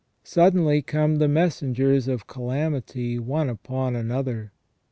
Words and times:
Suddenly 0.23 0.81
come 0.81 1.17
the 1.17 1.27
messengers 1.27 2.07
of 2.07 2.25
calamity 2.25 3.19
one 3.19 3.49
upon 3.49 3.95
another. 3.95 4.51